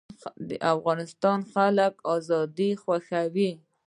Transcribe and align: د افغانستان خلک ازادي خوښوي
د 0.47 0.49
افغانستان 0.73 1.39
خلک 1.51 1.93
ازادي 2.15 2.71
خوښوي 2.81 3.51